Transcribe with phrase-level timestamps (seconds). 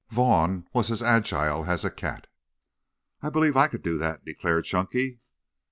[0.09, 2.25] Vaughn was as agile as a cat.
[3.21, 5.19] "I believe I could do that," declared Chunky.